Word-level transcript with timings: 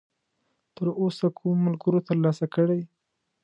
تراوسه 0.75 1.27
کومو 1.37 1.63
ملګرو 1.65 2.05
ترلاسه 2.09 2.45
کړی!؟ 2.55 2.81